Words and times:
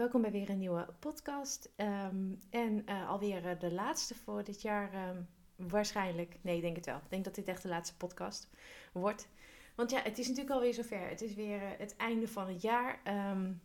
Welkom 0.00 0.22
bij 0.22 0.30
weer 0.30 0.50
een 0.50 0.58
nieuwe 0.58 0.86
podcast. 0.98 1.70
Um, 1.76 2.38
en 2.50 2.82
uh, 2.88 3.08
alweer 3.08 3.44
uh, 3.44 3.58
de 3.58 3.72
laatste 3.72 4.14
voor 4.14 4.44
dit 4.44 4.62
jaar. 4.62 5.08
Um, 5.08 5.28
waarschijnlijk. 5.68 6.36
Nee, 6.40 6.56
ik 6.56 6.62
denk 6.62 6.76
het 6.76 6.86
wel. 6.86 6.96
Ik 6.96 7.10
denk 7.10 7.24
dat 7.24 7.34
dit 7.34 7.48
echt 7.48 7.62
de 7.62 7.68
laatste 7.68 7.96
podcast 7.96 8.50
wordt. 8.92 9.28
Want 9.74 9.90
ja, 9.90 10.02
het 10.02 10.18
is 10.18 10.28
natuurlijk 10.28 10.54
alweer 10.54 10.74
zover. 10.74 11.08
Het 11.08 11.20
is 11.20 11.34
weer 11.34 11.62
uh, 11.62 11.68
het 11.78 11.96
einde 11.96 12.28
van 12.28 12.48
het 12.48 12.62
jaar. 12.62 13.00
Um, 13.32 13.60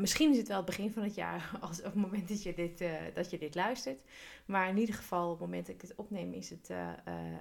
misschien 0.00 0.30
is 0.30 0.38
het 0.38 0.48
wel 0.48 0.56
het 0.56 0.66
begin 0.66 0.92
van 0.92 1.02
het 1.02 1.14
jaar. 1.14 1.50
Als, 1.60 1.78
op 1.78 1.84
het 1.84 1.94
moment 1.94 2.28
dat 2.28 2.42
je, 2.42 2.54
dit, 2.54 2.84
dat 3.14 3.30
je 3.30 3.38
dit 3.38 3.54
luistert. 3.54 4.02
Maar 4.46 4.68
in 4.68 4.78
ieder 4.78 4.94
geval, 4.94 5.24
op 5.24 5.38
het 5.38 5.48
moment 5.48 5.66
dat 5.66 5.74
ik 5.74 5.82
het 5.82 5.94
opneem, 5.94 6.32
is 6.32 6.50
het 6.50 6.70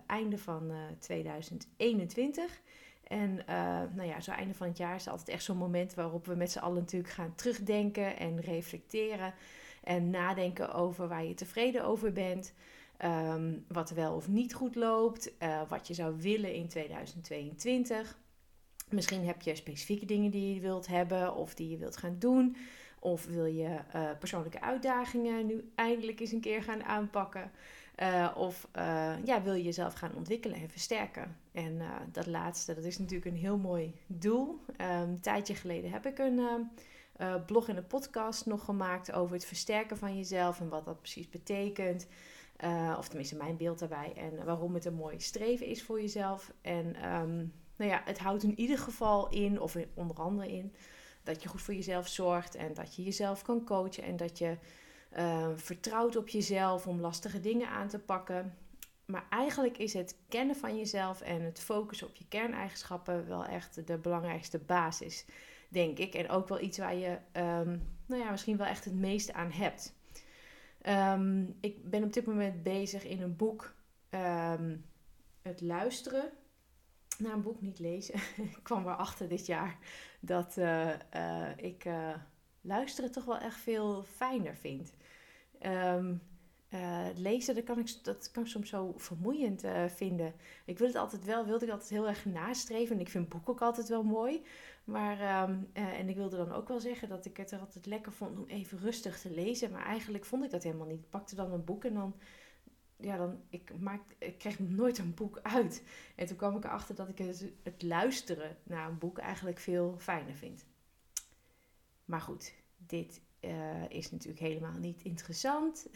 einde 0.05 0.37
van 0.37 0.71
2021. 0.99 2.61
En 3.09 3.39
uh, 3.49 3.81
nou 3.93 4.07
ja, 4.07 4.21
zo 4.21 4.31
einde 4.31 4.53
van 4.53 4.67
het 4.67 4.77
jaar 4.77 4.95
is 4.95 5.07
altijd 5.07 5.29
echt 5.29 5.43
zo'n 5.43 5.57
moment 5.57 5.93
waarop 5.93 6.25
we 6.25 6.35
met 6.35 6.51
z'n 6.51 6.59
allen 6.59 6.79
natuurlijk 6.79 7.13
gaan 7.13 7.35
terugdenken 7.35 8.17
en 8.17 8.41
reflecteren. 8.41 9.33
En 9.83 10.09
nadenken 10.09 10.73
over 10.73 11.07
waar 11.07 11.25
je 11.25 11.33
tevreden 11.33 11.83
over 11.83 12.11
bent. 12.11 12.53
Um, 13.05 13.65
wat 13.67 13.89
wel 13.89 14.15
of 14.15 14.27
niet 14.27 14.53
goed 14.53 14.75
loopt. 14.75 15.31
Uh, 15.39 15.61
wat 15.67 15.87
je 15.87 15.93
zou 15.93 16.15
willen 16.17 16.53
in 16.53 16.67
2022. 16.67 18.17
Misschien 18.89 19.25
heb 19.25 19.41
je 19.41 19.55
specifieke 19.55 20.05
dingen 20.05 20.31
die 20.31 20.53
je 20.53 20.61
wilt 20.61 20.87
hebben 20.87 21.35
of 21.35 21.53
die 21.53 21.69
je 21.69 21.77
wilt 21.77 21.97
gaan 21.97 22.15
doen. 22.19 22.55
Of 22.99 23.25
wil 23.25 23.45
je 23.45 23.79
uh, 23.95 24.09
persoonlijke 24.19 24.61
uitdagingen 24.61 25.45
nu 25.45 25.71
eindelijk 25.75 26.19
eens 26.19 26.31
een 26.31 26.41
keer 26.41 26.63
gaan 26.63 26.83
aanpakken. 26.83 27.51
Uh, 28.01 28.31
of 28.35 28.67
uh, 28.77 29.13
ja, 29.25 29.41
wil 29.41 29.53
je 29.53 29.63
jezelf 29.63 29.93
gaan 29.93 30.15
ontwikkelen 30.15 30.57
en 30.57 30.69
versterken? 30.69 31.37
En 31.51 31.73
uh, 31.73 31.95
dat 32.11 32.25
laatste, 32.25 32.75
dat 32.75 32.83
is 32.83 32.97
natuurlijk 32.97 33.31
een 33.31 33.41
heel 33.41 33.57
mooi 33.57 33.93
doel. 34.07 34.59
Um, 34.81 34.87
een 34.87 35.19
tijdje 35.19 35.55
geleden 35.55 35.91
heb 35.91 36.05
ik 36.05 36.17
een 36.17 36.69
blog 37.45 37.69
en 37.69 37.77
een 37.77 37.87
podcast 37.87 38.45
nog 38.45 38.65
gemaakt 38.65 39.11
over 39.11 39.35
het 39.35 39.45
versterken 39.45 39.97
van 39.97 40.17
jezelf 40.17 40.59
en 40.59 40.69
wat 40.69 40.85
dat 40.85 40.99
precies 40.99 41.29
betekent. 41.29 42.07
of 42.97 43.07
tenminste 43.07 43.35
mijn 43.35 43.57
beeld 43.57 43.79
daarbij 43.79 44.13
en 44.15 44.45
waarom 44.45 44.73
het 44.73 44.85
een 44.85 44.93
mooi 44.93 45.19
streven 45.19 45.65
is 45.65 45.83
voor 45.83 46.01
jezelf. 46.01 46.53
En 46.61 47.13
um, 47.13 47.53
nou 47.75 47.91
ja, 47.91 48.01
het 48.05 48.19
houdt 48.19 48.43
in 48.43 48.59
ieder 48.59 48.77
geval 48.77 49.29
in, 49.29 49.61
of 49.61 49.75
onder 49.93 50.17
andere 50.17 50.51
in, 50.51 50.73
dat 51.23 51.43
je 51.43 51.49
goed 51.49 51.61
voor 51.61 51.73
jezelf 51.73 52.07
zorgt 52.07 52.55
en 52.55 52.73
dat 52.73 52.95
je 52.95 53.03
jezelf 53.03 53.41
kan 53.41 53.63
coachen 53.63 54.03
en 54.03 54.17
dat 54.17 54.37
je 54.37 54.57
uh, 55.17 55.47
vertrouwt 55.55 56.15
op 56.15 56.27
jezelf 56.29 56.87
om 56.87 56.99
lastige 56.99 57.39
dingen 57.39 57.69
aan 57.69 57.87
te 57.87 57.99
pakken. 57.99 58.57
Maar 59.05 59.25
eigenlijk 59.29 59.77
is 59.77 59.93
het 59.93 60.17
kennen 60.27 60.55
van 60.55 60.77
jezelf 60.77 61.21
en 61.21 61.41
het 61.41 61.59
focussen 61.59 62.07
op 62.07 62.15
je 62.15 62.27
kerneigenschappen 62.27 63.27
wel 63.27 63.45
echt 63.45 63.87
de 63.87 63.97
belangrijkste 63.97 64.59
basis, 64.59 65.25
denk 65.69 65.97
ik. 65.97 66.13
En 66.13 66.29
ook 66.29 66.47
wel 66.47 66.61
iets 66.61 66.77
waar 66.77 66.95
je 66.95 67.17
um, 67.33 67.87
nou 68.05 68.23
ja, 68.23 68.31
misschien 68.31 68.57
wel 68.57 68.67
echt 68.67 68.85
het 68.85 68.93
meeste 68.93 69.33
aan 69.33 69.51
hebt. 69.51 69.97
Um, 70.87 71.57
ik 71.59 71.89
ben 71.89 72.03
op 72.03 72.13
dit 72.13 72.25
moment 72.25 72.63
bezig 72.63 73.03
in 73.03 73.21
een 73.21 73.35
boek, 73.35 73.75
um, 74.09 74.85
het 75.41 75.61
luisteren 75.61 76.29
naar 77.17 77.33
een 77.33 77.41
boek, 77.41 77.61
niet 77.61 77.79
lezen. 77.79 78.15
ik 78.55 78.59
kwam 78.63 78.87
erachter 78.87 79.27
dit 79.27 79.45
jaar 79.45 79.77
dat 80.19 80.57
uh, 80.57 80.89
uh, 81.15 81.57
ik 81.57 81.85
luisteren 82.61 83.11
toch 83.11 83.25
wel 83.25 83.37
echt 83.37 83.59
veel 83.59 84.03
fijner 84.03 84.55
vind. 84.55 84.93
Um, 85.65 86.21
uh, 86.73 87.07
lezen, 87.15 87.55
dat 87.55 87.63
kan, 87.63 87.79
ik, 87.79 88.03
dat 88.03 88.31
kan 88.31 88.47
soms 88.47 88.69
zo 88.69 88.93
vermoeiend 88.97 89.63
uh, 89.63 89.85
vinden. 89.85 90.33
Ik 90.65 90.77
wil 90.77 90.87
het 90.87 90.95
altijd 90.95 91.25
wel, 91.25 91.45
wilde 91.45 91.65
ik 91.65 91.71
altijd 91.71 91.89
heel 91.89 92.07
erg 92.07 92.25
nastreven. 92.25 92.95
En 92.95 93.01
ik 93.01 93.09
vind 93.09 93.29
boeken 93.29 93.53
ook 93.53 93.61
altijd 93.61 93.89
wel 93.89 94.03
mooi. 94.03 94.45
Maar, 94.83 95.49
um, 95.49 95.69
uh, 95.73 95.99
en 95.99 96.09
ik 96.09 96.15
wilde 96.15 96.37
dan 96.37 96.51
ook 96.51 96.67
wel 96.67 96.79
zeggen 96.79 97.09
dat 97.09 97.25
ik 97.25 97.37
het 97.37 97.51
er 97.51 97.59
altijd 97.59 97.85
lekker 97.85 98.11
vond 98.11 98.37
om 98.37 98.45
even 98.47 98.77
rustig 98.77 99.21
te 99.21 99.31
lezen. 99.31 99.71
Maar 99.71 99.85
eigenlijk 99.85 100.25
vond 100.25 100.43
ik 100.43 100.51
dat 100.51 100.63
helemaal 100.63 100.87
niet. 100.87 100.99
Ik 100.99 101.09
pakte 101.09 101.35
dan 101.35 101.51
een 101.51 101.63
boek 101.63 101.85
en 101.85 101.93
dan, 101.93 102.15
ja, 102.97 103.17
dan, 103.17 103.41
ik, 103.49 103.79
maak, 103.79 104.01
ik 104.17 104.37
kreeg 104.37 104.59
nooit 104.59 104.97
een 104.97 105.13
boek 105.13 105.39
uit. 105.41 105.83
En 106.15 106.27
toen 106.27 106.37
kwam 106.37 106.55
ik 106.55 106.63
erachter 106.63 106.95
dat 106.95 107.09
ik 107.09 107.17
het, 107.17 107.51
het 107.63 107.81
luisteren 107.81 108.57
naar 108.63 108.89
een 108.89 108.97
boek 108.97 109.17
eigenlijk 109.17 109.59
veel 109.59 109.95
fijner 109.97 110.35
vind. 110.35 110.65
Maar 112.05 112.21
goed, 112.21 112.53
dit 112.77 113.21
uh, 113.41 113.89
is 113.89 114.11
natuurlijk 114.11 114.39
helemaal 114.39 114.77
niet 114.79 115.01
interessant. 115.01 115.87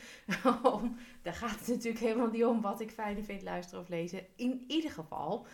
daar 1.22 1.34
gaat 1.34 1.58
het 1.58 1.68
natuurlijk 1.68 2.04
helemaal 2.04 2.30
niet 2.30 2.44
om 2.44 2.60
wat 2.60 2.80
ik 2.80 2.90
fijner 2.90 3.24
vind 3.24 3.42
luisteren 3.42 3.82
of 3.82 3.88
lezen. 3.88 4.26
In 4.36 4.64
ieder 4.66 4.90
geval, 4.90 5.46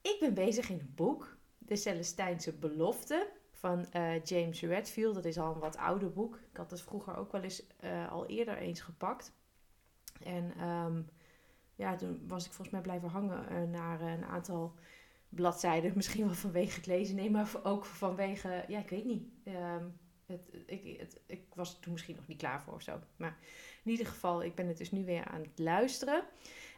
ik 0.00 0.16
ben 0.20 0.34
bezig 0.34 0.70
in 0.70 0.78
een 0.78 0.92
boek, 0.94 1.36
De 1.58 1.76
Celestijnse 1.76 2.52
Belofte 2.52 3.30
van 3.50 3.86
uh, 3.96 4.22
James 4.22 4.60
Redfield. 4.60 5.14
Dat 5.14 5.24
is 5.24 5.38
al 5.38 5.54
een 5.54 5.60
wat 5.60 5.76
ouder 5.76 6.12
boek. 6.12 6.34
Ik 6.50 6.56
had 6.56 6.70
het 6.70 6.82
vroeger 6.82 7.16
ook 7.16 7.32
wel 7.32 7.42
eens 7.42 7.62
uh, 7.84 8.12
al 8.12 8.26
eerder 8.26 8.56
eens 8.56 8.80
gepakt. 8.80 9.32
En 10.22 10.68
um, 10.68 11.08
ja, 11.74 11.96
toen 11.96 12.24
was 12.26 12.44
ik 12.44 12.52
volgens 12.52 12.70
mij 12.70 12.80
blijven 12.80 13.08
hangen 13.08 13.70
naar 13.70 14.00
een 14.00 14.24
aantal 14.24 14.74
bladzijden. 15.28 15.92
Misschien 15.96 16.24
wel 16.24 16.34
vanwege 16.34 16.76
het 16.76 16.86
lezen, 16.86 17.16
nee, 17.16 17.30
maar 17.30 17.50
ook 17.62 17.84
vanwege, 17.84 18.64
ja, 18.68 18.78
ik 18.78 18.88
weet 18.88 19.04
niet. 19.04 19.22
Um, 19.44 19.98
het, 20.28 20.48
ik, 20.66 20.98
het, 20.98 21.20
ik 21.26 21.42
was 21.54 21.80
toen 21.80 21.92
misschien 21.92 22.16
nog 22.16 22.26
niet 22.26 22.38
klaar 22.38 22.62
voor 22.62 22.74
of 22.74 22.82
zo. 22.82 23.00
Maar 23.16 23.36
in 23.84 23.90
ieder 23.90 24.06
geval, 24.06 24.42
ik 24.42 24.54
ben 24.54 24.66
het 24.66 24.78
dus 24.78 24.90
nu 24.90 25.04
weer 25.04 25.24
aan 25.24 25.40
het 25.40 25.58
luisteren. 25.58 26.24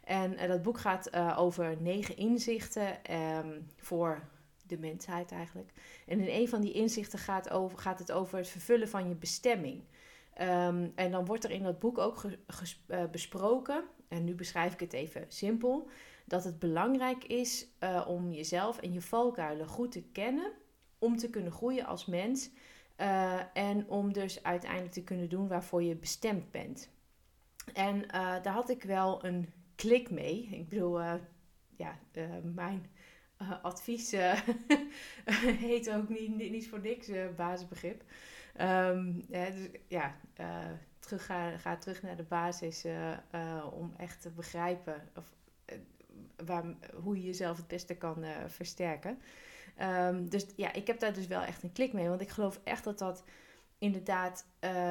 En 0.03 0.33
uh, 0.33 0.47
dat 0.47 0.61
boek 0.61 0.79
gaat 0.79 1.15
uh, 1.15 1.35
over 1.39 1.81
negen 1.81 2.17
inzichten 2.17 3.15
um, 3.15 3.67
voor 3.77 4.27
de 4.67 4.77
mensheid 4.77 5.31
eigenlijk. 5.31 5.71
En 6.07 6.19
in 6.19 6.41
een 6.41 6.47
van 6.47 6.61
die 6.61 6.73
inzichten 6.73 7.19
gaat, 7.19 7.49
over, 7.49 7.77
gaat 7.77 7.99
het 7.99 8.11
over 8.11 8.37
het 8.37 8.47
vervullen 8.47 8.89
van 8.89 9.09
je 9.09 9.15
bestemming. 9.15 9.83
Um, 10.41 10.91
en 10.95 11.11
dan 11.11 11.25
wordt 11.25 11.43
er 11.43 11.51
in 11.51 11.63
dat 11.63 11.79
boek 11.79 11.97
ook 11.97 12.23
uh, 12.87 13.03
besproken, 13.11 13.83
en 14.07 14.23
nu 14.23 14.35
beschrijf 14.35 14.73
ik 14.73 14.79
het 14.79 14.93
even 14.93 15.25
simpel, 15.27 15.89
dat 16.25 16.43
het 16.43 16.59
belangrijk 16.59 17.23
is 17.23 17.67
om 18.07 18.31
jezelf 18.31 18.77
en 18.77 18.93
je 18.93 19.01
valkuilen 19.01 19.67
goed 19.67 19.91
te 19.91 20.03
kennen, 20.03 20.51
om 20.99 21.17
te 21.17 21.29
kunnen 21.29 21.51
groeien 21.51 21.85
als 21.85 22.05
mens 22.05 22.49
uh, 23.01 23.41
en 23.53 23.87
om 23.87 24.13
dus 24.13 24.43
uiteindelijk 24.43 24.91
te 24.91 25.03
kunnen 25.03 25.29
doen 25.29 25.47
waarvoor 25.47 25.83
je 25.83 25.95
bestemd 25.95 26.51
bent. 26.51 26.89
En 27.73 27.95
uh, 27.95 28.11
daar 28.41 28.53
had 28.53 28.69
ik 28.69 28.83
wel 28.83 29.25
een 29.25 29.53
klik 29.75 30.09
mee. 30.09 30.47
Ik 30.51 30.69
bedoel, 30.69 31.01
uh, 31.01 31.13
ja, 31.75 31.99
mijn 32.43 32.85
advies 33.61 34.11
heet 35.69 35.91
ook 35.91 36.09
niet, 36.09 36.35
niet, 36.35 36.69
voor 36.69 36.79
niks 36.79 37.09
basisbegrip. 37.35 38.03
Ja, 38.57 38.93
dus, 39.29 39.67
ja, 39.87 40.15
terug 40.99 41.25
ga, 41.25 41.57
ga, 41.57 41.77
terug 41.77 42.01
naar 42.01 42.15
de 42.15 42.23
basis 42.23 42.85
om 43.71 43.93
echt 43.97 44.21
te 44.21 44.29
begrijpen 44.29 45.09
of, 45.15 45.33
waar, 46.45 46.63
hoe 47.03 47.15
je 47.15 47.23
jezelf 47.23 47.57
het 47.57 47.67
beste 47.67 47.95
kan 47.95 48.25
versterken. 48.47 49.19
Um, 49.81 50.29
dus 50.29 50.45
ja, 50.55 50.73
ik 50.73 50.87
heb 50.87 50.99
daar 50.99 51.13
dus 51.13 51.27
wel 51.27 51.41
echt 51.41 51.63
een 51.63 51.71
klik 51.71 51.93
mee. 51.93 52.09
Want 52.09 52.21
ik 52.21 52.29
geloof 52.29 52.59
echt 52.63 52.83
dat 52.83 52.99
dat 52.99 53.23
inderdaad 53.77 54.45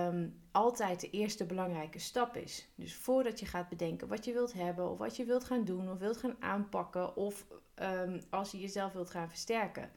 um, 0.05 0.41
altijd 0.51 1.01
de 1.01 1.11
eerste 1.11 1.47
belangrijke 1.47 1.99
stap 1.99 2.37
is. 2.37 2.69
Dus 2.75 2.95
voordat 2.95 3.41
je 3.41 3.47
gaat 3.47 3.69
bedenken 3.69 4.09
wat 4.09 4.25
je 4.25 4.33
wilt 4.33 4.53
hebben, 4.53 4.91
of 4.91 4.99
wat 4.99 5.17
je 5.17 5.25
wilt 5.25 5.45
gaan 5.45 5.65
doen, 5.65 5.91
of 5.91 5.99
wilt 5.99 6.17
gaan 6.17 6.37
aanpakken, 6.41 7.17
of 7.17 7.47
um, 7.83 8.21
als 8.31 8.51
je 8.51 8.61
jezelf 8.61 8.93
wilt 8.93 9.11
gaan 9.11 9.29
versterken. 9.29 9.91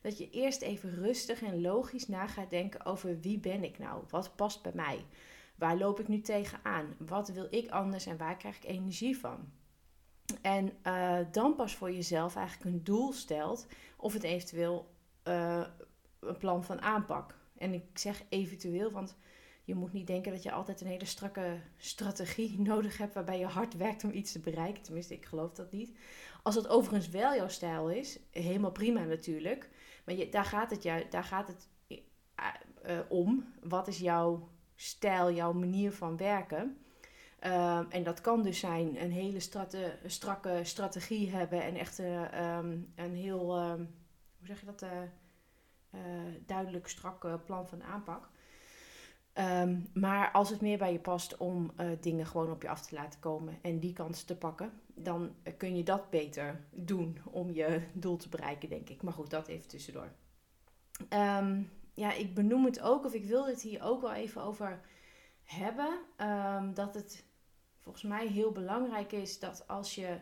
Dat 0.00 0.18
je 0.18 0.30
eerst 0.30 0.62
even 0.62 0.94
rustig 0.94 1.42
en 1.42 1.60
logisch 1.60 2.08
na 2.08 2.26
gaat 2.26 2.50
denken 2.50 2.84
over 2.84 3.20
wie 3.20 3.38
ben 3.38 3.64
ik 3.64 3.78
nou? 3.78 4.02
Wat 4.10 4.36
past 4.36 4.62
bij 4.62 4.72
mij? 4.74 5.04
Waar 5.54 5.76
loop 5.76 6.00
ik 6.00 6.08
nu 6.08 6.20
tegenaan? 6.20 6.94
Wat 6.98 7.28
wil 7.28 7.46
ik 7.50 7.70
anders 7.70 8.06
en 8.06 8.16
waar 8.16 8.36
krijg 8.36 8.56
ik 8.56 8.64
energie 8.64 9.18
van? 9.18 9.52
En 10.46 10.72
uh, 10.86 11.18
dan 11.32 11.54
pas 11.54 11.74
voor 11.74 11.92
jezelf 11.92 12.36
eigenlijk 12.36 12.74
een 12.74 12.84
doel 12.84 13.12
stelt 13.12 13.66
of 13.96 14.12
het 14.12 14.22
eventueel 14.22 14.94
uh, 15.24 15.66
een 16.20 16.36
plan 16.36 16.64
van 16.64 16.82
aanpak. 16.82 17.34
En 17.58 17.72
ik 17.72 17.84
zeg 17.94 18.22
eventueel, 18.28 18.90
want 18.90 19.16
je 19.64 19.74
moet 19.74 19.92
niet 19.92 20.06
denken 20.06 20.32
dat 20.32 20.42
je 20.42 20.52
altijd 20.52 20.80
een 20.80 20.86
hele 20.86 21.04
strakke 21.04 21.60
strategie 21.76 22.60
nodig 22.70 22.98
hebt 22.98 23.14
waarbij 23.14 23.38
je 23.38 23.46
hard 23.46 23.76
werkt 23.76 24.04
om 24.04 24.10
iets 24.10 24.32
te 24.32 24.40
bereiken. 24.40 24.82
Tenminste, 24.82 25.14
ik 25.14 25.26
geloof 25.26 25.52
dat 25.52 25.72
niet. 25.72 25.96
Als 26.42 26.54
dat 26.54 26.68
overigens 26.68 27.08
wel 27.08 27.34
jouw 27.34 27.48
stijl 27.48 27.90
is, 27.90 28.18
helemaal 28.30 28.72
prima 28.72 29.04
natuurlijk. 29.04 29.70
Maar 30.04 30.14
je, 30.14 30.28
daar 30.28 30.44
gaat 30.44 30.70
het, 30.70 30.82
jou, 30.82 31.08
daar 31.10 31.24
gaat 31.24 31.48
het 31.48 31.68
uh, 32.86 32.98
om. 33.08 33.52
Wat 33.62 33.88
is 33.88 33.98
jouw 33.98 34.48
stijl, 34.74 35.32
jouw 35.32 35.52
manier 35.52 35.92
van 35.92 36.16
werken? 36.16 36.78
Ehm, 37.46 37.84
en 37.88 38.02
dat 38.02 38.20
kan 38.20 38.42
dus 38.42 38.58
zijn 38.58 39.02
een 39.02 39.12
hele 39.12 39.40
strakke 40.06 40.60
strategie 40.62 41.30
hebben 41.30 41.62
en 41.62 41.76
echt 41.76 41.98
ehm, 41.98 42.78
een 42.94 43.14
heel, 43.14 43.56
ehm, 43.56 43.84
hoe 44.38 44.46
zeg 44.46 44.60
je 44.60 44.66
dat, 44.66 44.82
uh, 44.82 44.90
duidelijk 46.46 46.88
strak 46.88 47.44
plan 47.44 47.68
van 47.68 47.82
aanpak. 47.82 48.28
maar 49.92 50.30
als 50.32 50.50
het 50.50 50.60
meer 50.60 50.78
bij 50.78 50.92
je 50.92 50.98
past 50.98 51.36
om 51.36 51.72
dingen 52.00 52.26
gewoon 52.26 52.50
op 52.50 52.62
je 52.62 52.68
af 52.68 52.86
te 52.86 52.94
laten 52.94 53.20
komen 53.20 53.58
en 53.62 53.78
die 53.78 53.92
kans 53.92 54.22
te 54.22 54.36
pakken, 54.36 54.72
dan 54.94 55.34
kun 55.56 55.76
je 55.76 55.82
dat 55.82 56.10
beter 56.10 56.64
doen 56.70 57.18
om 57.24 57.50
je 57.50 57.82
doel 57.92 58.16
te 58.16 58.28
bereiken, 58.28 58.68
denk 58.68 58.88
ik. 58.88 59.02
Maar 59.02 59.12
goed, 59.12 59.30
dat 59.30 59.48
even 59.48 59.68
tussendoor. 59.68 60.12
ja, 61.94 62.12
ik 62.12 62.34
benoem 62.34 62.64
het 62.64 62.80
ook, 62.80 63.04
of 63.04 63.14
ik 63.14 63.24
wil 63.24 63.46
het 63.46 63.62
hier 63.62 63.82
ook 63.82 64.00
wel 64.00 64.14
even 64.14 64.42
over 64.42 64.80
hebben. 65.44 65.98
dat 66.74 66.94
het 66.94 67.25
volgens 67.86 68.04
mij 68.04 68.26
heel 68.26 68.52
belangrijk 68.52 69.12
is 69.12 69.38
dat 69.38 69.64
als 69.68 69.94
je 69.94 70.18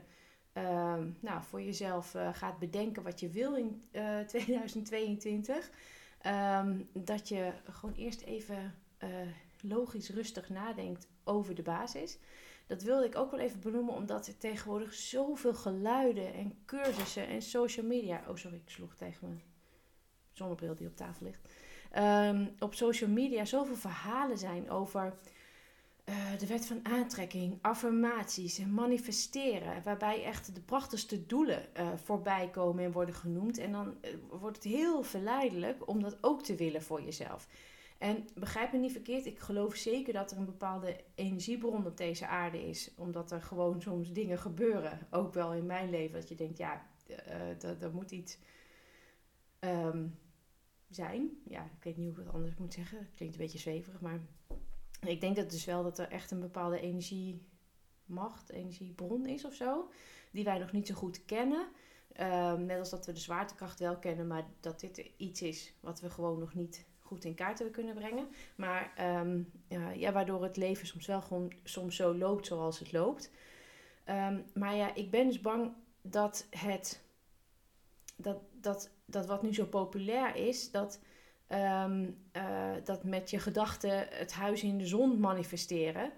ehm, 0.53 1.11
nou, 1.21 1.43
voor 1.43 1.63
jezelf 1.63 2.15
uh, 2.15 2.35
gaat 2.35 2.59
bedenken 2.59 3.03
wat 3.03 3.21
je 3.21 3.29
wil 3.29 3.57
in 3.57 3.83
uh, 3.93 4.21
eh, 4.21 4.27
2022, 4.29 5.71
ehm, 6.19 6.83
dat 6.93 7.29
je 7.29 7.53
gewoon 7.71 7.95
eerst 7.95 8.21
even 8.21 8.75
uh, 8.99 9.09
logisch 9.61 10.11
rustig 10.11 10.49
nadenkt 10.49 11.09
over 11.25 11.55
de 11.55 11.63
basis. 11.63 12.19
Dat 12.67 12.83
wilde 12.83 13.07
ik 13.07 13.17
ook 13.17 13.31
wel 13.31 13.41
even 13.41 13.61
benoemen, 13.61 13.95
omdat 13.95 14.27
er 14.27 14.37
tegenwoordig 14.37 14.95
zoveel 14.95 15.55
geluiden 15.55 16.35
en 16.35 16.55
cursussen 16.65 17.27
en 17.27 17.43
social 17.43 17.87
media. 17.87 18.25
Oh, 18.29 18.37
sorry, 18.37 18.57
ik 18.57 18.71
sloeg 18.71 18.95
tegen 18.95 19.29
mijn 19.29 19.43
zonnebril 20.33 20.75
die 20.75 20.87
op 20.87 20.97
tafel 20.97 21.27
ligt. 21.27 21.53
Um, 21.99 22.55
op 22.59 22.75
social 22.75 23.11
media 23.11 23.45
zoveel 23.45 23.77
verhalen 23.77 24.39
zijn 24.39 24.71
over 24.71 25.15
uh, 26.09 26.39
de 26.39 26.47
wet 26.47 26.67
van 26.67 26.81
aantrekking, 26.83 27.59
affirmaties 27.61 28.59
en 28.59 28.75
manifesteren. 28.75 29.83
Waarbij 29.83 30.25
echt 30.25 30.55
de 30.55 30.61
prachtigste 30.61 31.27
doelen 31.27 31.67
uh, 31.77 31.89
voorbij 31.95 32.51
komen 32.51 32.85
en 32.85 32.93
worden 32.93 33.15
genoemd. 33.15 33.59
En 33.59 33.73
dan 33.73 33.87
uh, 33.87 34.11
wordt 34.31 34.57
het 34.57 34.73
heel 34.73 35.03
verleidelijk 35.03 35.89
om 35.89 36.03
dat 36.03 36.19
ook 36.21 36.43
te 36.43 36.55
willen 36.55 36.83
voor 36.83 37.03
jezelf. 37.03 37.49
En 37.99 38.29
begrijp 38.35 38.73
me 38.73 38.79
niet 38.79 38.93
verkeerd, 38.93 39.27
ik 39.27 39.39
geloof 39.39 39.75
zeker 39.75 40.13
dat 40.13 40.31
er 40.31 40.39
een 40.39 40.45
bepaalde 40.45 40.97
energiebron 41.15 41.87
op 41.87 41.97
deze 41.97 42.27
aarde 42.27 42.69
is. 42.69 42.95
Omdat 42.97 43.31
er 43.31 43.43
gewoon 43.43 43.83
soms 43.83 44.13
dingen 44.13 44.39
gebeuren, 44.39 44.99
ook 45.11 45.35
wel 45.35 45.53
in 45.53 45.67
mijn 45.67 45.91
leven, 45.91 46.21
dat 46.21 46.29
je 46.29 46.35
denkt, 46.35 46.59
ja, 46.59 46.87
er 47.81 47.93
moet 47.93 48.11
iets 48.11 48.39
um, 49.61 50.19
zijn. 50.89 51.31
Ja, 51.45 51.65
ik 51.65 51.85
weet 51.85 51.97
niet 51.97 52.09
hoe 52.09 52.19
ik 52.19 52.25
het 52.25 52.35
anders 52.35 52.57
moet 52.57 52.75
zeggen. 52.75 53.09
Klinkt 53.17 53.35
een 53.35 53.41
beetje 53.41 53.59
zweverig, 53.59 54.01
maar 54.01 54.21
ik 55.07 55.21
denk 55.21 55.37
dat 55.37 55.51
dus 55.51 55.65
wel 55.65 55.83
dat 55.83 55.99
er 55.99 56.09
echt 56.09 56.31
een 56.31 56.41
bepaalde 56.41 56.81
energiemacht, 56.81 58.51
energiebron 58.51 59.27
is 59.27 59.45
of 59.45 59.55
zo, 59.55 59.91
die 60.31 60.45
wij 60.45 60.59
nog 60.59 60.73
niet 60.73 60.87
zo 60.87 60.95
goed 60.95 61.25
kennen. 61.25 61.67
Um, 62.21 62.65
net 62.65 62.79
als 62.79 62.91
dat 62.91 63.07
we 63.07 63.13
de 63.13 63.21
zwaartekracht 63.21 63.79
wel 63.79 63.99
kennen, 63.99 64.27
maar 64.27 64.47
dat 64.61 64.81
dit 64.81 65.11
iets 65.17 65.43
is 65.43 65.75
wat 65.81 66.01
we 66.01 66.11
gewoon 66.11 66.39
nog 66.39 66.55
niet 66.55 66.85
goed 66.99 67.25
in 67.25 67.35
kaart 67.35 67.59
hebben 67.59 67.77
kunnen 67.77 67.95
brengen. 67.95 68.29
Maar 68.57 68.93
um, 69.21 69.53
ja, 69.95 70.13
waardoor 70.13 70.43
het 70.43 70.57
leven 70.57 70.87
soms 70.87 71.07
wel 71.07 71.21
gewoon 71.21 71.53
soms 71.65 71.97
zo 71.97 72.15
loopt 72.15 72.47
zoals 72.47 72.79
het 72.79 72.93
loopt. 72.93 73.31
Um, 74.09 74.45
maar 74.55 74.75
ja, 74.75 74.95
ik 74.95 75.11
ben 75.11 75.27
dus 75.27 75.41
bang 75.41 75.73
dat 76.03 76.47
het 76.51 77.03
dat, 78.17 78.39
dat, 78.53 78.91
dat 79.05 79.27
wat 79.27 79.43
nu 79.43 79.55
zo 79.55 79.67
populair 79.67 80.37
is, 80.37 80.71
dat 80.71 81.01
Ehm, 81.47 82.11
eh, 82.33 82.73
dat 82.85 83.05
met 83.05 83.31
je 83.31 83.39
gedachten 83.39 84.07
het 84.11 84.33
huis 84.33 84.63
in 84.63 84.79
de 84.79 84.87
zon 84.87 85.21
manifesteren. 85.21 86.13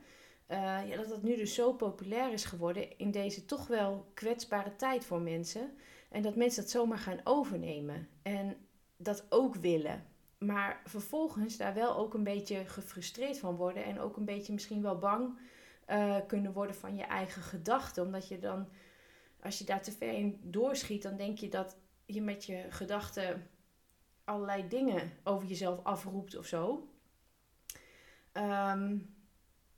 Uh, 0.50 0.88
ja, 0.88 0.96
dat 0.96 1.08
dat 1.08 1.22
nu 1.22 1.36
dus 1.36 1.54
zo 1.54 1.72
populair 1.72 2.32
is 2.32 2.44
geworden 2.44 2.98
in 2.98 3.10
deze 3.10 3.44
toch 3.44 3.66
wel 3.66 4.10
kwetsbare 4.14 4.76
tijd 4.76 5.04
voor 5.04 5.20
mensen. 5.20 5.76
En 6.08 6.22
dat 6.22 6.36
mensen 6.36 6.62
dat 6.62 6.70
zomaar 6.70 6.98
gaan 6.98 7.20
overnemen 7.24 8.08
en 8.22 8.56
dat 8.96 9.26
ook 9.28 9.54
willen. 9.54 10.04
Maar 10.38 10.80
vervolgens 10.84 11.56
daar 11.56 11.74
wel 11.74 11.96
ook 11.96 12.14
een 12.14 12.24
beetje 12.24 12.64
gefrustreerd 12.64 13.38
van 13.38 13.56
worden 13.56 13.84
en 13.84 14.00
ook 14.00 14.16
een 14.16 14.24
beetje 14.24 14.52
misschien 14.52 14.82
wel 14.82 14.98
bang 14.98 15.38
uh, 15.90 16.16
kunnen 16.26 16.52
worden 16.52 16.76
van 16.76 16.96
je 16.96 17.04
eigen 17.04 17.42
gedachten. 17.42 18.04
Omdat 18.04 18.28
je 18.28 18.38
dan, 18.38 18.68
als 19.42 19.58
je 19.58 19.64
daar 19.64 19.82
te 19.82 19.92
ver 19.92 20.12
in 20.12 20.40
doorschiet, 20.42 21.02
dan 21.02 21.16
denk 21.16 21.38
je 21.38 21.48
dat 21.48 21.76
je 22.04 22.22
met 22.22 22.44
je 22.44 22.64
gedachten 22.68 23.46
allerlei 24.26 24.68
dingen 24.68 25.12
over 25.24 25.48
jezelf 25.48 25.84
afroept 25.84 26.36
of 26.36 26.46
zo. 26.46 26.88
Um, 28.32 29.14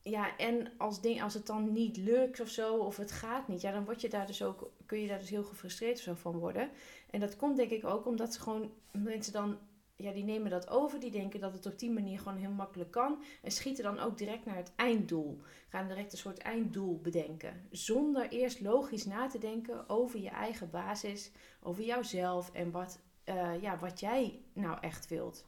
ja, 0.03 0.37
en 0.37 0.73
als, 0.77 1.01
ding, 1.01 1.23
als 1.23 1.35
het 1.35 1.47
dan 1.47 1.73
niet 1.73 1.97
lukt 1.97 2.41
of 2.41 2.49
zo, 2.49 2.77
of 2.77 2.97
het 2.97 3.13
gaat 3.13 3.49
niet, 3.49 3.61
ja, 3.61 3.73
dan 3.73 3.85
word 3.85 4.01
je 4.01 4.09
daar 4.09 4.27
dus 4.27 4.43
ook, 4.43 4.71
kun 4.87 5.01
je 5.01 5.09
daar 5.09 5.19
dus 5.19 5.31
heel 5.31 5.45
gefrustreerd 5.45 5.97
of 5.97 6.03
zo 6.03 6.15
van 6.15 6.39
worden. 6.39 6.71
En 7.11 7.21
dat 7.21 7.37
komt 7.37 7.57
denk 7.57 7.71
ik 7.71 7.85
ook 7.85 8.07
omdat 8.07 8.35
ze 8.35 8.41
gewoon 8.41 8.73
mensen 8.93 9.33
dan, 9.33 9.59
ja, 9.97 10.13
die 10.13 10.25
nemen 10.25 10.51
dat 10.51 10.69
over, 10.69 11.01
die 11.01 11.11
denken 11.11 11.41
dat 11.41 11.53
het 11.53 11.67
op 11.67 11.79
die 11.79 11.91
manier 11.91 12.19
gewoon 12.19 12.39
heel 12.39 12.51
makkelijk 12.51 12.91
kan. 12.91 13.23
En 13.43 13.51
schieten 13.51 13.85
dan 13.85 13.99
ook 13.99 14.19
direct 14.19 14.45
naar 14.45 14.57
het 14.57 14.73
einddoel. 14.77 15.41
Gaan 15.69 15.89
direct 15.89 16.13
een 16.13 16.19
soort 16.19 16.39
einddoel 16.39 17.01
bedenken. 17.01 17.67
Zonder 17.71 18.29
eerst 18.29 18.61
logisch 18.61 19.05
na 19.05 19.27
te 19.27 19.39
denken 19.39 19.89
over 19.89 20.21
je 20.21 20.31
eigen 20.31 20.71
basis, 20.71 21.31
over 21.63 21.85
jouzelf 21.85 22.53
en 22.53 22.71
wat 22.71 23.01
uh, 23.29 23.63
ja, 23.63 23.79
wat 23.79 24.01
jij 24.01 24.41
nou 24.53 24.79
echt 24.81 25.09
wilt. 25.09 25.45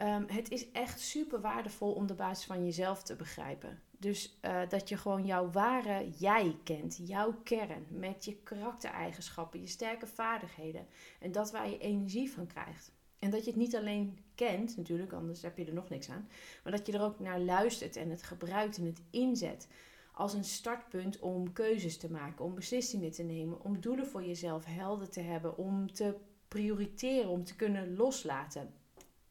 Um, 0.00 0.24
het 0.28 0.50
is 0.50 0.70
echt 0.70 1.00
super 1.00 1.40
waardevol 1.40 1.92
om 1.92 2.06
de 2.06 2.14
basis 2.14 2.46
van 2.46 2.64
jezelf 2.64 3.02
te 3.02 3.16
begrijpen. 3.16 3.80
Dus 3.98 4.38
uh, 4.42 4.60
dat 4.68 4.88
je 4.88 4.96
gewoon 4.96 5.26
jouw 5.26 5.50
ware 5.50 6.10
jij 6.18 6.56
kent, 6.64 7.00
jouw 7.02 7.34
kern, 7.42 7.86
met 7.88 8.24
je 8.24 8.36
karaktereigenschappen, 8.36 9.60
je 9.60 9.66
sterke 9.66 10.06
vaardigheden. 10.06 10.86
En 11.20 11.32
dat 11.32 11.50
waar 11.50 11.68
je 11.68 11.78
energie 11.78 12.30
van 12.30 12.46
krijgt. 12.46 12.92
En 13.18 13.30
dat 13.30 13.44
je 13.44 13.50
het 13.50 13.60
niet 13.60 13.76
alleen 13.76 14.18
kent, 14.34 14.76
natuurlijk, 14.76 15.12
anders 15.12 15.42
heb 15.42 15.58
je 15.58 15.64
er 15.64 15.74
nog 15.74 15.88
niks 15.88 16.10
aan. 16.10 16.28
Maar 16.62 16.72
dat 16.72 16.86
je 16.86 16.92
er 16.92 17.02
ook 17.02 17.20
naar 17.20 17.40
luistert 17.40 17.96
en 17.96 18.10
het 18.10 18.22
gebruikt 18.22 18.78
en 18.78 18.86
het 18.86 19.02
inzet. 19.10 19.68
Als 20.12 20.34
een 20.34 20.44
startpunt 20.44 21.18
om 21.18 21.52
keuzes 21.52 21.98
te 21.98 22.10
maken, 22.10 22.44
om 22.44 22.54
beslissingen 22.54 23.10
te 23.10 23.22
nemen, 23.22 23.64
om 23.64 23.80
doelen 23.80 24.06
voor 24.06 24.24
jezelf 24.24 24.64
helder 24.64 25.10
te 25.10 25.20
hebben, 25.20 25.56
om 25.56 25.92
te 25.92 26.16
prioriteren, 26.56 27.30
om 27.30 27.44
te 27.44 27.56
kunnen 27.56 27.96
loslaten. 27.96 28.74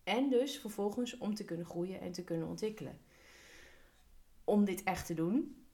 En 0.04 0.30
dus 0.30 0.58
vervolgens 0.58 1.18
om 1.18 1.36
te 1.36 1.46
kunnen 1.46 1.66
groeien 1.66 2.02
en 2.02 2.12
te 2.12 2.24
kunnen 2.24 2.48
ontwikkelen. 2.48 3.00
Om 4.44 4.66
dit 4.66 4.84
echt 4.84 5.06
te 5.06 5.14
doen, 5.14 5.66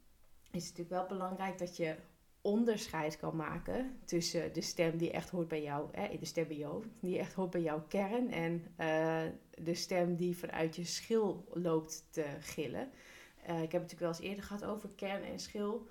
is 0.52 0.68
het 0.68 0.78
natuurlijk 0.78 0.90
wel 0.90 1.18
belangrijk 1.18 1.58
dat 1.58 1.78
je 1.78 1.96
onderscheid 2.42 3.18
kan 3.18 3.36
maken 3.36 4.00
tussen 4.06 4.54
de 4.54 4.62
stem 4.62 4.98
die 4.98 5.12
echt 5.12 5.30
hoort 5.30 5.48
bij 5.48 5.64
jou, 5.64 5.88
hè, 5.92 6.18
de 6.18 6.26
stem 6.26 6.48
bij 6.48 6.58
jou, 6.58 6.86
die 7.00 7.20
echt 7.20 7.34
hoort 7.34 7.50
bij 7.50 7.62
jouw 7.62 7.86
kern, 7.88 8.32
en 8.32 8.54
uh, 8.80 9.22
de 9.64 9.74
stem 9.74 10.16
die 10.16 10.38
vanuit 10.38 10.76
je 10.76 10.86
schil 10.86 11.48
loopt 11.54 12.06
te 12.10 12.26
gillen. 12.40 12.92
Uh, 13.50 13.62
ik 13.62 13.72
heb 13.72 13.82
het 13.82 13.92
natuurlijk 13.92 14.00
wel 14.00 14.10
eens 14.10 14.20
eerder 14.20 14.44
gehad 14.44 14.66
over 14.66 14.90
kern 14.96 15.24
en 15.24 15.40
schil. 15.40 15.88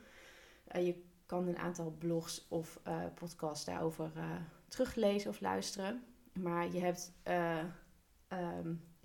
Uh, 0.76 0.86
je 0.86 1.02
kan 1.26 1.48
een 1.48 1.58
aantal 1.58 1.94
blogs 1.98 2.46
of 2.48 2.80
podcasts 3.14 3.64
daarover 3.64 4.10
teruglezen 4.70 5.30
of 5.30 5.40
luisteren. 5.40 6.04
Maar 6.32 6.72
je 6.72 6.80
hebt 6.80 7.12
uh, 7.28 7.64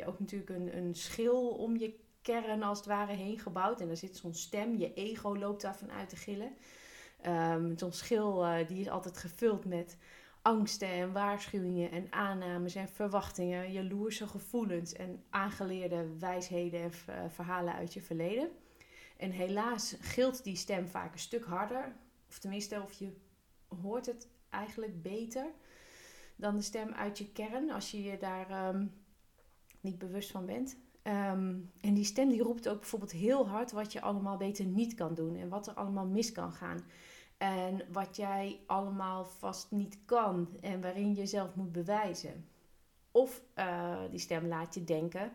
ook 0.07 0.19
natuurlijk 0.19 0.49
een, 0.49 0.77
een 0.77 0.95
schil 0.95 1.47
om 1.47 1.77
je 1.77 1.99
kern 2.21 2.63
als 2.63 2.77
het 2.77 2.87
ware 2.87 3.13
heen 3.13 3.39
gebouwd. 3.39 3.81
En 3.81 3.87
daar 3.87 3.97
zit 3.97 4.17
zo'n 4.17 4.33
stem, 4.33 4.77
je 4.77 4.93
ego 4.93 5.37
loopt 5.37 5.61
daarvan 5.61 5.91
uit 5.91 6.09
te 6.09 6.15
gillen. 6.15 6.55
Um, 7.27 7.77
zo'n 7.77 7.91
schil 7.91 8.45
uh, 8.45 8.67
die 8.67 8.79
is 8.79 8.89
altijd 8.89 9.17
gevuld 9.17 9.65
met 9.65 9.97
angsten 10.41 10.87
en 10.87 11.11
waarschuwingen 11.11 11.91
en 11.91 12.07
aannames 12.11 12.75
en 12.75 12.89
verwachtingen, 12.89 13.71
jaloerse 13.71 14.27
gevoelens 14.27 14.93
en 14.93 15.23
aangeleerde 15.29 16.17
wijsheden 16.19 16.81
en 16.81 17.31
verhalen 17.31 17.73
uit 17.73 17.93
je 17.93 18.01
verleden. 18.01 18.49
En 19.17 19.31
helaas 19.31 19.95
gilt 19.99 20.43
die 20.43 20.55
stem 20.55 20.87
vaak 20.87 21.13
een 21.13 21.19
stuk 21.19 21.45
harder, 21.45 21.95
of 22.29 22.39
tenminste, 22.39 22.81
of 22.81 22.93
je 22.93 23.15
hoort 23.81 24.05
het 24.05 24.29
eigenlijk 24.55 25.01
beter 25.01 25.45
dan 26.35 26.55
de 26.55 26.61
stem 26.61 26.91
uit 26.93 27.17
je 27.17 27.31
kern, 27.31 27.71
als 27.71 27.91
je 27.91 28.03
je 28.03 28.17
daar 28.17 28.49
ehm, 28.49 28.85
niet 29.79 29.97
bewust 29.97 30.31
van 30.31 30.45
bent. 30.45 30.77
Ehm, 31.01 31.55
en 31.81 31.93
die 31.93 32.03
stem 32.03 32.29
die 32.29 32.43
roept 32.43 32.67
ook 32.69 32.79
bijvoorbeeld 32.79 33.11
heel 33.11 33.47
hard 33.47 33.71
wat 33.71 33.91
je 33.91 34.01
allemaal 34.01 34.37
beter 34.37 34.65
niet 34.65 34.93
kan 34.93 35.13
doen 35.13 35.35
en 35.35 35.49
wat 35.49 35.67
er 35.67 35.73
allemaal 35.73 36.05
mis 36.05 36.31
kan 36.31 36.51
gaan. 36.51 36.83
En 37.37 37.81
wat 37.91 38.15
jij 38.15 38.59
allemaal 38.65 39.25
vast 39.25 39.71
niet 39.71 39.97
kan 40.05 40.47
en 40.61 40.81
waarin 40.81 41.09
je 41.09 41.15
jezelf 41.15 41.55
moet 41.55 41.71
bewijzen. 41.71 42.47
Of 43.11 43.41
uh, 43.55 43.99
die 44.09 44.19
stem 44.19 44.47
laat 44.47 44.73
je 44.73 44.83
denken 44.83 45.31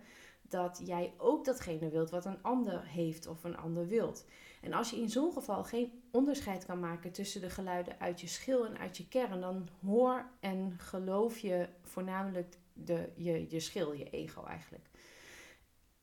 dat 0.50 0.80
jij 0.84 1.12
ook 1.16 1.44
datgene 1.44 1.88
wilt 1.88 2.10
wat 2.10 2.24
een 2.24 2.42
ander 2.42 2.84
heeft 2.86 3.26
of 3.26 3.44
een 3.44 3.56
ander 3.56 3.86
wilt. 3.86 4.24
En 4.60 4.72
als 4.72 4.90
je 4.90 4.96
in 4.96 5.10
zo'n 5.10 5.32
geval 5.32 5.64
geen 5.64 6.02
onderscheid 6.10 6.64
kan 6.64 6.80
maken 6.80 7.12
tussen 7.12 7.40
de 7.40 7.50
geluiden 7.50 8.00
uit 8.00 8.20
je 8.20 8.26
schil 8.26 8.66
en 8.66 8.78
uit 8.78 8.96
je 8.96 9.08
kern, 9.08 9.40
dan 9.40 9.68
hoor 9.84 10.30
en 10.40 10.74
geloof 10.78 11.38
je 11.38 11.68
voornamelijk 11.82 12.56
de, 12.72 13.08
je, 13.16 13.46
je 13.48 13.60
schil, 13.60 13.92
je 13.92 14.10
ego 14.10 14.44
eigenlijk. 14.44 14.90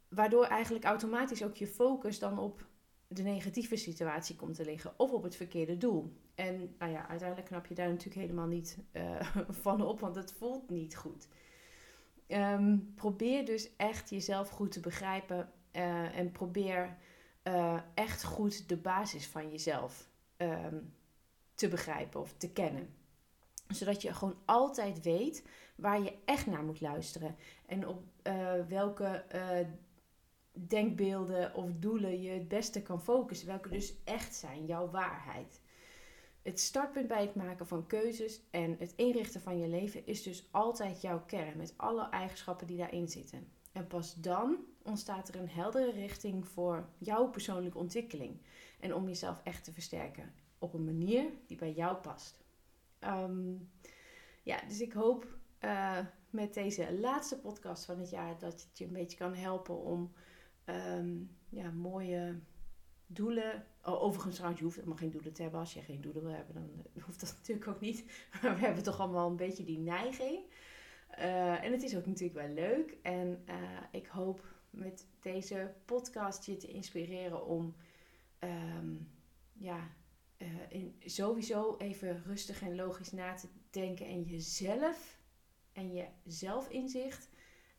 Waardoor 0.07 0.45
eigenlijk 0.45 0.85
automatisch 0.85 1.43
ook 1.43 1.55
je 1.55 1.67
focus 1.67 2.19
dan 2.19 2.39
op 2.39 2.65
de 3.07 3.23
negatieve 3.23 3.75
situatie 3.75 4.35
komt 4.35 4.55
te 4.55 4.65
liggen 4.65 4.93
of 4.97 5.11
op 5.11 5.23
het 5.23 5.35
verkeerde 5.35 5.77
doel. 5.77 6.13
En 6.35 6.75
nou 6.79 6.91
ja, 6.91 7.07
uiteindelijk 7.07 7.47
knap 7.47 7.65
je 7.65 7.75
daar 7.75 7.89
natuurlijk 7.89 8.21
helemaal 8.21 8.47
niet 8.47 8.77
uh, 8.93 9.35
van 9.63 9.81
op, 9.81 9.99
want 9.99 10.15
het 10.15 10.33
voelt 10.33 10.69
niet 10.69 10.95
goed. 10.95 11.27
Ehm, 12.27 12.77
probeer 12.95 13.45
dus 13.45 13.75
echt 13.75 14.09
jezelf 14.09 14.49
goed 14.49 14.71
te 14.71 14.79
begrijpen 14.79 15.51
uh, 15.71 16.17
en 16.17 16.31
probeer 16.31 16.97
uh, 17.43 17.79
echt 17.93 18.23
goed 18.23 18.69
de 18.69 18.77
basis 18.77 19.27
van 19.27 19.49
jezelf 19.49 20.09
um, 20.37 20.93
te 21.53 21.67
begrijpen 21.67 22.19
of 22.21 22.33
te 22.37 22.51
kennen. 22.51 22.95
Zodat 23.67 24.01
je 24.01 24.13
gewoon 24.13 24.37
altijd 24.45 25.01
weet 25.01 25.43
waar 25.75 26.01
je 26.01 26.17
echt 26.25 26.45
naar 26.45 26.63
moet 26.63 26.81
luisteren 26.81 27.35
en 27.65 27.87
op 27.87 28.03
welke 28.67 29.25
denkbeelden 30.51 31.55
of 31.55 31.71
doelen 31.73 32.21
je 32.21 32.29
het 32.29 32.47
beste 32.47 32.81
kan 32.81 33.01
focussen. 33.01 33.47
Welke 33.47 33.69
dus 33.69 34.03
echt 34.03 34.35
zijn, 34.35 34.65
jouw 34.65 34.89
waarheid. 34.89 35.61
Het 36.41 36.59
startpunt 36.59 37.07
bij 37.07 37.21
het 37.21 37.35
maken 37.35 37.67
van 37.67 37.87
keuzes 37.87 38.41
en 38.51 38.75
het 38.79 38.93
inrichten 38.95 39.41
van 39.41 39.59
je 39.59 39.67
leven 39.67 40.05
is 40.05 40.23
dus 40.23 40.47
altijd 40.51 41.01
jouw 41.01 41.25
kern 41.25 41.57
met 41.57 41.73
alle 41.77 42.09
eigenschappen 42.09 42.67
die 42.67 42.77
daarin 42.77 43.07
zitten. 43.07 43.47
En 43.71 43.87
pas 43.87 44.15
dan 44.15 44.57
ontstaat 44.83 45.29
er 45.29 45.35
een 45.35 45.49
heldere 45.49 45.91
richting 45.91 46.47
voor 46.47 46.89
jouw 46.97 47.29
persoonlijke 47.29 47.77
ontwikkeling 47.77 48.41
en 48.79 48.93
om 48.93 49.07
jezelf 49.07 49.41
echt 49.43 49.63
te 49.63 49.73
versterken 49.73 50.33
op 50.57 50.73
een 50.73 50.85
manier 50.85 51.25
die 51.47 51.57
bij 51.57 51.73
jou 51.73 51.97
past. 51.97 52.43
Ehm, 52.99 53.55
ja, 54.43 54.61
dus 54.67 54.81
ik 54.81 54.93
hoop 54.93 55.37
uh, 55.61 55.97
met 56.29 56.53
deze 56.53 56.99
laatste 56.99 57.37
podcast 57.37 57.85
van 57.85 57.99
het 57.99 58.09
jaar 58.09 58.39
dat 58.39 58.61
het 58.61 58.77
je 58.77 58.85
een 58.85 58.93
beetje 58.93 59.17
kan 59.17 59.33
helpen 59.33 59.81
om 59.81 60.11
um, 60.65 61.37
ja, 61.49 61.71
mooie 61.71 62.39
doelen. 63.07 63.65
Oh, 63.83 64.03
overigens, 64.03 64.33
trouwens, 64.33 64.59
je 64.59 64.65
hoeft 64.65 64.77
helemaal 64.77 64.99
geen 64.99 65.11
doelen 65.11 65.33
te 65.33 65.41
hebben. 65.41 65.59
Als 65.59 65.73
je 65.73 65.81
geen 65.81 66.01
doelen 66.01 66.23
wil 66.23 66.31
hebben, 66.31 66.53
dan 66.53 66.69
eh, 66.93 67.03
hoeft 67.05 67.19
dat 67.19 67.33
natuurlijk 67.37 67.67
ook 67.67 67.79
niet. 67.79 68.03
Maar 68.41 68.55
we 68.55 68.65
hebben 68.65 68.83
toch 68.83 68.99
allemaal 68.99 69.29
een 69.29 69.35
beetje 69.35 69.63
die 69.63 69.79
neiging. 69.79 70.39
Uh, 71.19 71.63
en 71.63 71.71
het 71.71 71.83
is 71.83 71.95
ook 71.95 72.05
natuurlijk 72.05 72.39
wel 72.39 72.53
leuk. 72.53 72.97
En 73.01 73.43
uh, 73.49 73.55
ik 73.91 74.07
hoop 74.07 74.45
met 74.69 75.07
deze 75.19 75.73
podcast 75.85 76.45
je 76.45 76.57
te 76.57 76.67
inspireren 76.67 77.45
om 77.45 77.75
um, 78.39 79.11
ja, 79.53 79.95
in, 80.69 80.95
sowieso 81.05 81.75
even 81.77 82.23
rustig 82.23 82.61
en 82.61 82.75
logisch 82.75 83.11
na 83.11 83.33
te 83.33 83.47
denken. 83.69 84.05
En 84.05 84.23
jezelf 84.23 85.19
en 85.73 85.93
je 85.93 86.05
zelfinzicht 86.25 87.29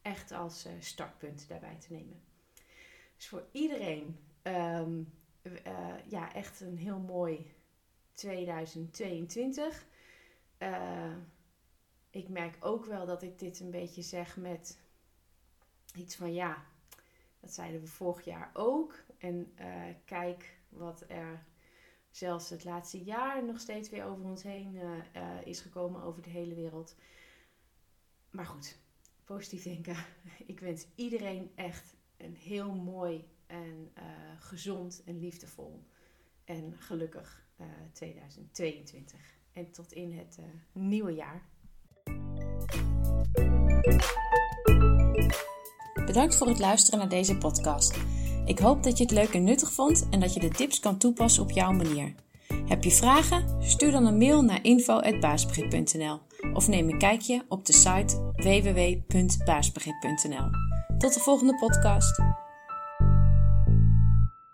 echt 0.02 0.32
als 0.32 0.68
startpunt 0.78 1.49
daarbij 1.49 1.76
te 1.78 1.92
nemen. 1.92 2.23
Dus 3.16 3.28
voor 3.28 3.47
iedereen 3.52 4.18
um, 4.49 5.12
uh, 5.43 5.95
ja, 6.09 6.35
echt 6.35 6.61
een 6.61 6.76
heel 6.76 6.99
mooi 6.99 7.55
2022. 8.12 9.87
Uh, 10.59 11.17
ik 12.11 12.28
merk 12.28 12.57
ook 12.61 12.85
wel 12.85 13.07
dat 13.07 13.23
ik 13.23 13.38
dit 13.38 13.61
een 13.61 13.71
beetje 13.71 14.02
zeg 14.02 14.37
met 14.37 14.78
iets 15.95 16.17
van 16.17 16.33
ja, 16.33 16.64
dat 17.40 17.52
zeiden 17.52 17.81
we 17.81 17.87
vorig 17.87 18.25
jaar 18.25 18.50
ook. 18.52 18.95
En 19.19 19.52
uh, 19.61 19.85
kijk 20.05 20.59
wat 20.69 21.05
er 21.09 21.45
zelfs 22.11 22.50
het 22.50 22.64
laatste 22.64 23.02
jaar 23.02 23.45
nog 23.45 23.61
steeds 23.61 23.90
weer 23.90 24.05
over 24.05 24.25
ons 24.25 24.43
heen 24.43 24.81
is 25.45 25.61
gekomen 25.61 26.02
over 26.02 26.23
de 26.23 26.31
hele 26.31 26.55
wereld. 26.55 26.97
Maar 28.31 28.47
goed, 28.47 28.78
positief 29.25 29.62
denken. 29.62 29.97
Ik 30.47 30.61
wens 30.61 30.87
iedereen 30.95 31.50
echt 31.55 31.95
een 32.17 32.35
heel 32.35 32.73
mooi 32.75 33.28
en 33.49 33.90
uh, 33.99 34.05
gezond 34.38 35.02
en 35.05 35.19
liefdevol 35.19 35.85
en 36.45 36.75
gelukkig 36.78 37.47
uh, 37.61 37.67
eh, 37.67 37.73
2022. 37.93 39.21
En 39.52 39.71
tot 39.71 39.93
in 39.93 40.12
het 40.12 40.37
uh, 40.40 40.47
nieuwe 40.73 41.14
jaar. 41.14 41.43
Bedankt 46.07 46.37
voor 46.37 46.49
het 46.49 46.59
luisteren 46.59 46.99
naar 46.99 47.09
deze 47.09 47.38
podcast. 47.38 47.99
Ik 48.45 48.59
hoop 48.59 48.83
dat 48.83 48.99
je 48.99 49.05
het 49.05 49.12
leuk 49.12 49.35
en 49.35 49.45
nuttig 49.45 49.73
vond 49.73 50.09
en 50.11 50.21
dat 50.21 50.35
je 50.35 50.40
de 50.40 50.49
tips 50.49 50.81
kan 50.81 50.99
toepassen 50.99 51.43
op 51.43 51.50
jouw 51.50 51.73
manier. 51.73 52.14
Heb 52.67 52.85
je 52.85 52.90
vragen? 52.90 53.62
Stuur 53.62 53.90
dan 53.90 54.07
een 54.07 54.19
mail 54.19 54.43
naar 54.43 54.64
info.baasbegrip.nl 54.64 56.21
of 56.52 56.69
neem 56.69 56.88
een 56.88 56.99
kijkje 56.99 57.45
op 57.49 57.67
de 57.67 57.73
site 57.73 58.33
www.baasbegrip.nl. 58.35 60.50
Tot 60.99 61.14
de 61.14 61.21
volgende 61.21 61.55
podcast. 61.55 62.21